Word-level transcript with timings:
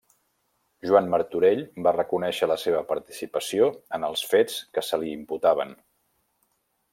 Joan 0.91 1.09
Martorell 1.13 1.59
va 1.87 1.93
reconèixer 1.97 2.49
la 2.51 2.57
seva 2.61 2.81
participació 2.93 3.69
en 3.99 4.09
els 4.11 4.25
fets 4.33 4.57
que 4.79 4.85
se 4.89 5.01
li 5.05 5.13
imputaven. 5.19 5.77